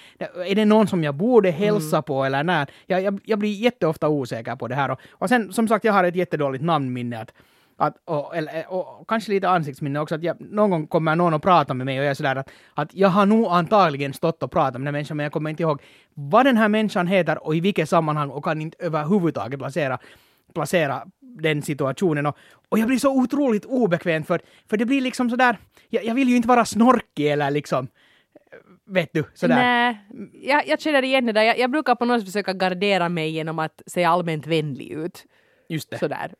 [0.47, 2.67] är det någon som jag borde hälsa på eller när?
[2.85, 4.91] Jag, jag, jag blir jätteofta osäker på det här.
[4.91, 7.19] Och, och sen som sagt, jag har ett jättedåligt namnminne.
[7.21, 7.33] Att,
[7.77, 11.43] att, och, eller, och kanske lite ansiktsminne också, att jag, någon gång kommer någon och
[11.43, 14.51] pratar med mig och jag är sådär att, att jag har nog antagligen stått och
[14.51, 15.81] pratat med den här människan men jag kommer inte ihåg
[16.13, 19.99] vad den här människan heter och i vilket sammanhang och kan inte överhuvudtaget placera,
[20.55, 22.25] placera den situationen.
[22.25, 22.37] Och,
[22.69, 25.57] och jag blir så otroligt obekväm för, för det blir liksom sådär,
[25.89, 27.87] jag, jag vill ju inte vara snorkig eller liksom,
[28.85, 29.55] vet du, sådär.
[29.55, 29.97] Nej,
[30.33, 31.43] jag, jag känner igen det där.
[31.43, 35.25] Jag, jag brukar på något sätt försöka gardera mig genom att se allmänt vänlig ut.
[35.69, 35.97] Just det.
[35.97, 36.31] Sådär.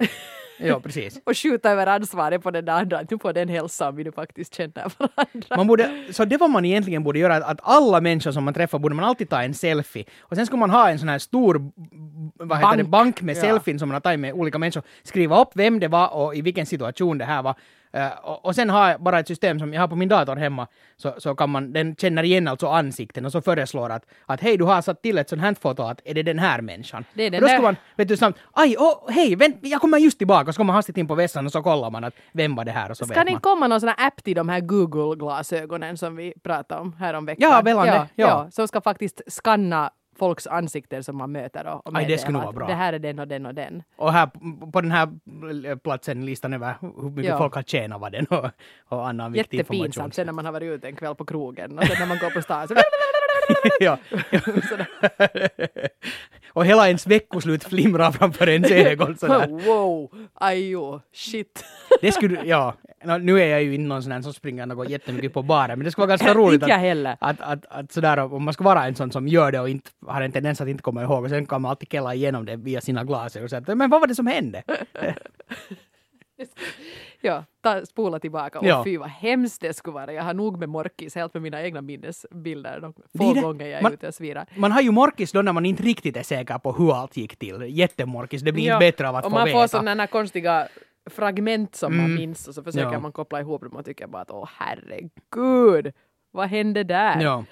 [0.59, 1.19] Ja, precis.
[1.25, 3.01] och skjuta över ansvaret på den andra.
[3.09, 5.57] Nu får den hälsa om vi nu faktiskt känner varandra.
[5.57, 8.79] Man borde, så det vad man egentligen borde göra, att- alla människor som man träffar
[8.79, 10.05] borde man alltid ta en selfie.
[10.21, 11.71] Och sen ska man ha en sån här stor
[12.35, 12.77] vad heter Bank.
[12.77, 13.41] det, bank med Ja.
[13.41, 14.83] selfien som man har tagit med olika människor.
[15.03, 17.55] Skriva upp vem det var och i vilken situation det här var.
[18.23, 20.67] Och, och sen har jag bara ett system som jag har på min dator hemma,
[20.97, 24.58] så, så kan man, den känner igen alltså ansikten och så föreslår att, att hej,
[24.58, 27.05] du har satt till ett sånt här foto, att är det den här människan?
[27.13, 27.63] Det är den och då ska där.
[27.63, 30.67] man, vet du, snabbt, aj, oh, hej, vänt, jag kommer just tillbaka, och så kommer
[30.67, 32.97] man hastigt in på vässan och så kollar man att vem var det här och
[32.97, 33.27] så Ska vet det man.
[33.27, 37.51] inte komma någon sån här app till de här Google-glasögonen som vi pratade om häromveckan?
[37.51, 38.08] Ja, väl, ja, ja.
[38.15, 38.47] ja.
[38.51, 42.51] Som ska faktiskt skanna folks ansikten som man möter och, och Aj, det skulle vara
[42.51, 42.67] bra.
[42.67, 43.84] Det här är den och den och den.
[43.95, 44.30] Och här
[44.71, 47.38] på den här platsen listan över hur mycket Ja.
[47.38, 48.45] folk har tjänat var den och,
[48.89, 49.78] och annan viktig information.
[49.84, 52.17] Jättepinsamt sen när man har varit ute en kväll på krogen och sen när man
[52.17, 52.73] går på stan så
[53.80, 53.97] ja.
[56.54, 59.47] och hela ens veckoslut flimrar framför ens ögon sådär.
[59.67, 61.65] wow, ajo, shit.
[62.01, 62.73] Det skulle, ja.
[63.21, 65.86] Nu är jag ju inte någon sån här som springer något jättemycket på baren, men
[65.86, 67.17] det skulle vara ganska roligt att, heller.
[67.19, 69.89] att, att, att sådär, om man ska vara en sån som gör det och inte
[70.08, 72.56] har en tendens att inte komma ihåg och sen kan man alltid kella igenom det
[72.56, 74.63] via sina glasögon och säga men vad var det som hände?
[77.21, 78.60] Ja, ta, spola tillbaka.
[78.60, 78.84] Och Ja.
[78.84, 80.13] fy vad hemskt det skulle vara.
[80.13, 82.80] Jag har nog med Morkis helt med mina egna minnesbilder.
[82.80, 83.41] De Det få det.
[83.41, 84.45] gånger jag är Man- ute och svirar.
[84.56, 87.36] Man har ju morkis då när man inte riktigt är säker på hur allt gick
[87.36, 87.62] till.
[87.78, 89.60] Jättemorkis, det blir Ja, inte bättre av att och få man veta.
[89.60, 90.67] får sådana konstiga
[91.10, 92.15] fragment som man Mm.
[92.17, 92.99] minns och så försöker Ja.
[92.99, 95.93] man koppla ihop dem och tycker bara att åh herregud,
[96.32, 97.21] vad hände där?
[97.21, 97.43] Ja.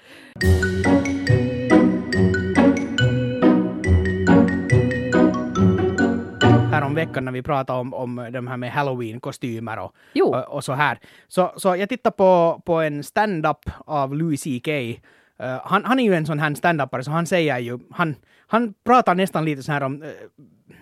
[6.74, 10.72] Härom veckan när vi pratade om, om de här med halloween-kostymer och, och, och så
[10.72, 10.98] här.
[11.28, 14.68] Så, så jag tittade på, på en stand-up av Louis CK.
[14.68, 18.14] Uh, han, han är ju en sån här stand-upare, så han säger ju, han,
[18.46, 20.08] han pratar nästan lite så här om, uh,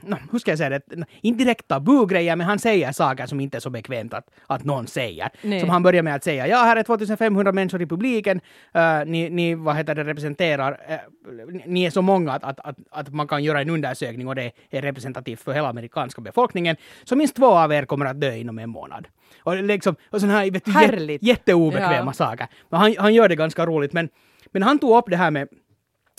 [0.03, 0.83] no, hur ska jag säga det,
[1.21, 4.87] inte direkt tabugrejer, men han säger saker som inte är så bekvämt att, att någon
[4.87, 5.29] säger.
[5.43, 5.61] Nej.
[5.61, 8.41] Som han börjar med att säga, ja här är 2500 människor i publiken,
[8.77, 12.77] uh, ni, ni vad heter det, representerar, uh, ni- är så många att, att, att,
[12.91, 17.17] att man kan göra en undersökning och det är representativt för hela amerikanska befolkningen, så
[17.17, 19.09] minst två av er kommer att dö inom en månad.
[19.43, 21.23] Och, liksom, och sådana här vet du, Härligt.
[21.23, 22.13] jätteobekväma Ja.
[22.13, 22.47] saker.
[22.69, 24.09] Men han, han gör det ganska roligt, men,
[24.53, 25.49] men han tog upp det här med,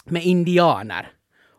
[0.06, 1.08] med indianer.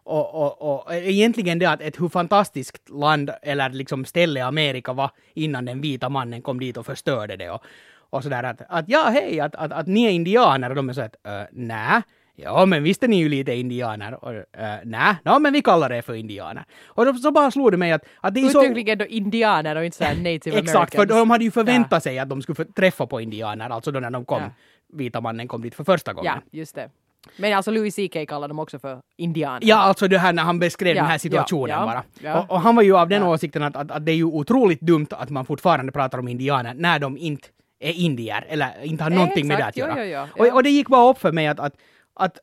[0.05, 5.11] Och, och, och egentligen det att ett hur fantastiskt land eller liksom ställe Amerika var
[5.35, 7.51] innan den vita mannen kom dit och förstörde det.
[7.51, 7.62] Och,
[8.11, 10.93] och sådär att, att ja hej, att, att, att ni är indianer och de är
[10.93, 12.03] så att uh, nej.
[12.37, 14.25] Ja, men visst är ni ju lite indianer.
[14.25, 14.43] Och, uh,
[14.85, 16.64] nej, no, men vi kallar det för indianer.
[16.87, 18.61] Och då, så bara slog det mig att, att det är så...
[18.64, 21.21] Uttryckligen då indianer och inte såhär native Exakt, för americans.
[21.21, 24.25] de hade ju förväntat sig att de skulle träffa på indianer, alltså då när de
[24.25, 24.51] kom, Ja.
[24.93, 26.33] vita mannen kom dit för första gången.
[26.35, 26.90] Ja, just det.
[27.37, 29.60] Men alltså Louis CK kallar dem också för indianer.
[29.62, 32.04] Ja, alltså det här när han beskrev Ja, den här situationen ja, bara.
[32.20, 32.42] ja.
[32.42, 34.80] Och, och han var ju av den åsikten att, att, att det är ju otroligt
[34.80, 37.48] dumt att man fortfarande pratar om indianer när de inte
[37.80, 39.92] är indier eller inte har Nej, någonting med det att exakt.
[39.96, 40.24] Jo, göra.
[40.26, 40.44] jo, jo.
[40.44, 41.74] Och, och det gick bara upp för mig att, att,
[42.14, 42.38] att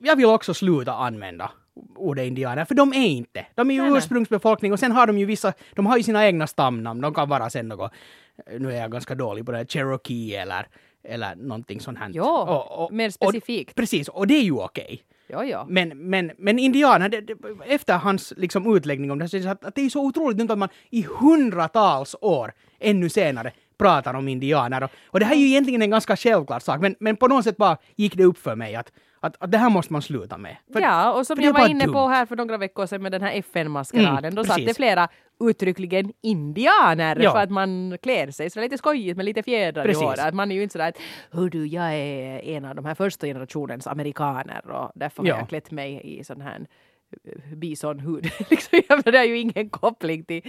[0.00, 1.50] jag vill också sluta använda
[1.96, 3.46] ordet indianer, för de är inte.
[3.54, 3.98] De är ju nej.
[3.98, 7.00] ursprungsbefolkning och sen har de ju vissa, de har ju sina egna stamnamn.
[7.00, 7.92] De kan vara sen något,
[8.58, 10.66] nu är jag ganska dålig på det, Cherokee eller,
[11.04, 12.20] eller någonting sånt här.
[12.20, 13.74] Och- och- mer och- specifikt.
[13.74, 15.02] Precis, och det är ju okej.
[15.32, 15.58] Jo, jo.
[15.68, 17.34] Men, men, men indianer, det, det,
[17.66, 20.06] efter hans liksom utläggning om det, så är det så att, att det är så
[20.06, 24.82] otroligt dumt att man i hundratals år ännu senare pratar om indianer.
[24.84, 27.44] Och, och det här är ju egentligen en ganska självklar sak, men, men på något
[27.44, 30.38] sätt bara gick det upp för mig att, att, att det här måste man sluta
[30.38, 30.56] med.
[30.72, 32.08] För- ja, och som jag var inne på dumt.
[32.08, 34.76] här för några veckor sedan med den här FN-maskeraden, Mm, då satt det precis.
[34.76, 35.08] flera
[35.40, 37.32] uttryckligen indianer Ja.
[37.32, 40.02] för att man klär sig så är lite skojigt med lite fjädrar i Precis.
[40.02, 40.18] håret.
[40.20, 40.98] Att Man är ju inte sådär att
[41.30, 45.38] hör du, jag är en av de här första generationens amerikaner och därför har Ja.
[45.38, 46.66] jag klätt mig i sån här
[47.24, 48.24] eh, bisonhud.
[48.50, 50.42] liksom, det har ju ingen koppling till,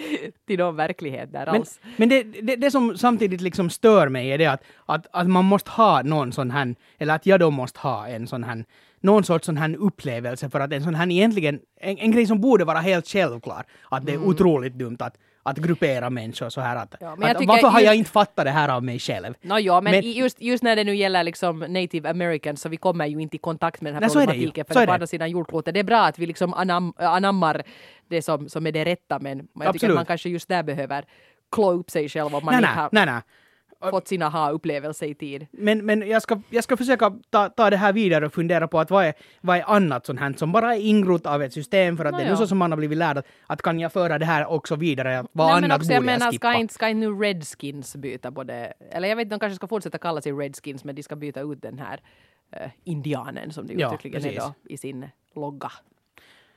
[0.47, 1.79] till någon verklighet där Men, alls.
[1.97, 5.45] men det, det, det som samtidigt liksom stör mig är det att, att, att man
[5.45, 8.65] måste ha någon sån här, eller att jag då måste ha en sån här,
[9.01, 12.41] någon sorts sån här upplevelse för att en sån här egentligen, en, en grej som
[12.41, 16.75] borde vara helt självklar, att det är otroligt dumt att, att gruppera människor så här
[16.75, 17.15] att, Mm.
[17.21, 19.33] Ja, att tycker varför har just- jag inte fattat det här av mig själv?
[19.41, 22.77] Nå ja, men, Men- just, just när det nu gäller liksom native americans så vi
[22.77, 25.07] kommer ju inte i kontakt med den här Nej, det problematiken för det på andra
[25.07, 25.73] sidan jordklotet.
[25.73, 27.61] Det är bra att vi liksom anam, anammar
[28.09, 29.91] det som, som är det rätta men jag tycker Absolut.
[29.91, 31.05] att man kanske just där behöver
[31.51, 33.21] klå upp sig själv om man Nej, inte nej, har nej, nej.
[33.89, 35.47] Fått sina ha-upplevelser i tid.
[35.51, 38.79] Men, men jag, ska, jag ska försöka ta, ta det här vidare och fundera på
[38.79, 41.97] att vad är, vad är annat sånt här som bara är ingrott av ett system
[41.97, 42.35] för att Nå, det är ja.
[42.37, 45.25] så som man har blivit lärd att, att kan jag föra det här också vidare,
[45.31, 46.51] vad Nej, men annat också, jag borde jag menar, skippa?
[46.51, 49.67] ska inte, ska inte nu Redskins byta både, eller jag vet inte, de kanske ska
[49.67, 51.99] fortsätta kalla sig Redskins men de ska byta ut den här
[52.51, 54.43] eh, indianen som det Ja, uttryckligen är precis.
[54.43, 55.71] då i sin logga.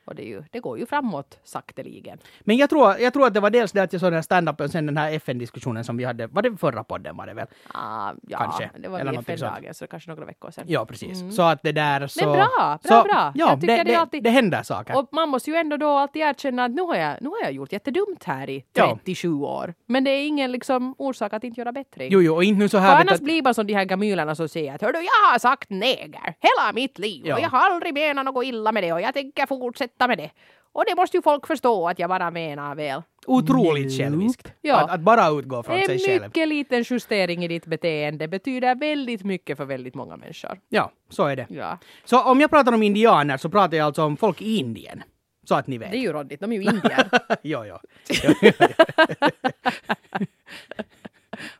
[0.04, 2.18] Och det, ju, det går ju framåt sakteligen.
[2.40, 4.22] Men jag tror, jag tror att det var dels det att jag såg den här
[4.22, 7.46] stand-upen sen den här FN-diskussionen som vi hade, var det förra podden var det väl?
[7.74, 8.70] Ah, ja, Kanske.
[8.78, 9.20] det var Eller vid.
[9.20, 10.64] FN-dagen så kanske några veckor sedan.
[10.68, 11.36] Ja, precis.
[11.36, 12.24] Så att det där så...
[12.24, 12.32] Mm.
[12.36, 13.32] bra, bra, så, bra.
[13.34, 14.98] Ja, Jag tycker det, det alltid- det händer saker.
[14.98, 17.52] Och man måste ju ändå då alltid erkänna att nu har jag, nu har jag
[17.52, 18.98] gjort jättedumt här i Ja.
[19.04, 19.74] 37 år.
[19.86, 22.06] Men det är ingen liksom orsak att inte göra bättre.
[22.10, 22.90] Jo, jo, och inte nu så För här...
[22.98, 25.38] vet annars att- blir man som de här gamylerna som säger att hördu, jag har
[25.38, 27.34] sagt neger hela mitt liv Ja.
[27.34, 30.30] och jag har aldrig menat något illa med det och jag tänker fortsätta med det.
[30.72, 33.02] Och det måste ju folk förstå att jag bara menar väl.
[33.26, 34.52] Otroligt själviskt.
[34.60, 34.80] Ja.
[34.80, 36.22] Att, att bara utgå från sig En själv.
[36.22, 40.60] mycket liten justering i ditt beteende betyder väldigt mycket för väldigt många människor.
[40.68, 41.46] Ja, så är det.
[41.50, 41.78] Ja.
[42.04, 45.02] Så om jag pratar om indianer så pratar jag alltså om folk i Indien.
[45.48, 45.90] Så att ni vet.
[45.90, 47.08] Det är ju råddigt, de är ju indier.
[47.42, 47.78] jo, jo.
[48.24, 48.66] jo, jo, jo.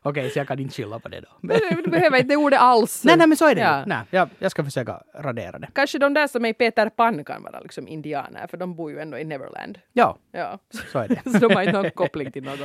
[0.05, 1.27] Okej, så jag kan inte skylla på det då.
[1.41, 3.03] Men, du behöver inte det ordet alls.
[3.03, 3.83] nej, nej, men så är det Ja.
[3.87, 5.67] Nej, jag, jag ska försöka radera det.
[5.73, 8.99] Kanske de där som är Peter Pan kan vara liksom indianer, för de bor ju
[8.99, 9.79] ändå i Neverland.
[9.93, 10.59] Ja, Ja.
[10.91, 11.31] så är det.
[11.31, 12.59] Så de har inte någon koppling till något.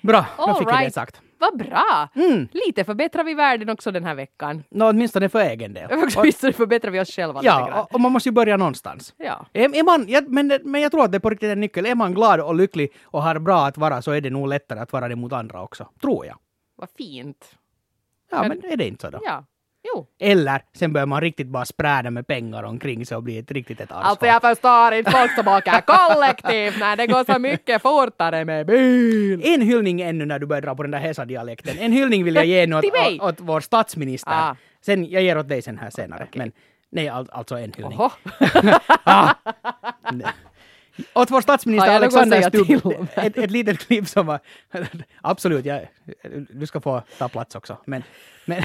[0.00, 0.94] Bra, då All fick jag det right.
[0.94, 1.20] sagt.
[1.38, 2.08] Vad bra!
[2.14, 2.48] Mm.
[2.52, 4.64] Lite förbättrar vi världen också den här veckan.
[4.70, 5.88] Nå, åtminstone för egen del.
[6.22, 7.80] Visst förbättrar vi oss själva lite Ja, grann.
[7.80, 9.14] och, och man måste ju börja någonstans.
[9.16, 9.46] Ja.
[9.52, 11.60] Är, är man, ja, men, det- men jag tror att det är på riktigt en
[11.60, 11.86] nyckel.
[11.86, 14.80] Är man glad och lycklig och har bra att vara så är det nog lättare
[14.80, 15.88] att vara det mot andra också.
[16.02, 16.36] Tror jag.
[16.76, 17.54] Vad fint.
[18.30, 19.20] Ja, Men- men är det inte så då?
[19.24, 19.44] Ja.
[19.94, 20.06] Jo.
[20.20, 23.80] Eller sen börjar man riktigt bara spräda med pengar omkring sig och bli ett riktigt
[23.80, 24.08] ett arsle.
[24.08, 28.66] Alltså jag förstår inte folk som åker kollektivt när det går så mycket fortare med
[28.66, 29.40] bil.
[29.44, 31.78] En hyllning ännu när du börjar dra på den där Hesa-dialekten.
[31.78, 34.50] En hyllning vill jag ge nu åt, åt, åt vår statsminister.
[34.50, 34.56] Ah.
[34.80, 36.28] Sen, jag ger åt dig sen här senare.
[36.34, 36.52] Men
[36.90, 37.98] nej, all, alltså en hyllning.
[37.98, 38.10] Oho.
[40.12, 40.26] Nej.
[41.14, 43.08] Åt vår statsminister att Alexander Stubb.
[43.14, 44.40] Ett, ett litet klipp som var...
[45.22, 45.88] Absolut, jag,
[46.50, 47.76] du ska få ta plats också.
[47.84, 48.02] Men,
[48.44, 48.62] men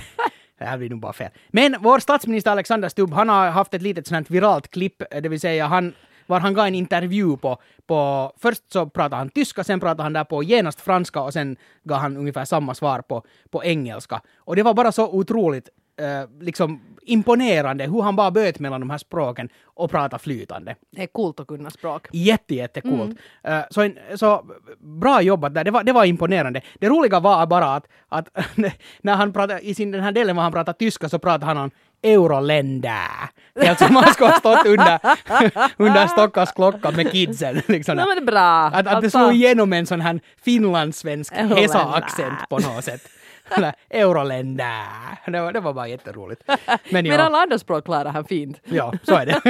[0.59, 1.31] det här blir nog bara fel.
[1.49, 5.39] Men vår statsminister Alexander Stubb, han har haft ett litet sånt viralt klipp, det vill
[5.39, 5.93] säga han
[6.25, 8.31] var han gav en intervju på, på...
[8.37, 11.99] Först så pratade han tyska, sen pratade han där på genast franska och sen gav
[11.99, 14.21] han ungefär samma svar på, på engelska.
[14.37, 15.69] Och det var bara så otroligt
[16.01, 20.75] eh, liksom imponerande hur han bara böt mellan de här språken och pratade flytande.
[20.91, 22.07] Det är coolt att kunna språk.
[22.11, 23.17] Jätte, jättecoolt.
[23.47, 24.45] Uh, så, en, så
[24.79, 26.61] bra jobbat där, det var, det var imponerande.
[26.79, 28.29] Det roliga var bara att, att
[29.01, 31.57] när han pratade, i sin, den här delen var han pratade tyska så pratade han
[31.57, 31.71] om
[32.03, 33.29] euroländer.
[33.61, 34.99] Helt som han skulle ha stått under,
[35.77, 37.61] under Stockholms klocka med kidsen.
[37.67, 37.95] Liksom.
[37.95, 38.65] Nej men det är bra.
[38.65, 41.33] Att, att det Alltså, slog igenom en sån här finlandssvensk.
[41.33, 43.01] Hesa-accent på något sätt.
[43.57, 45.31] Eller, Euroländer.
[45.31, 46.43] Det var, det var bara jätteroligt.
[46.91, 48.61] Men Men alla andra språk klarar han fint.
[48.63, 49.41] ja, så är det.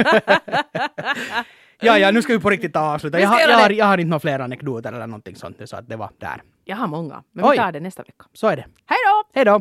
[1.80, 3.20] ja, ja, nu ska vi på riktigt ta avsluta.
[3.20, 5.88] Jag har, jag, har, jag har inte några fler anekdoter eller någonting sånt, så att
[5.88, 6.42] det var där.
[6.64, 7.50] Jag har många, men Oj.
[7.50, 8.24] vi tar det nästa vecka.
[8.32, 8.64] Så är det.
[8.86, 9.24] Hej då!
[9.34, 9.60] Hej då!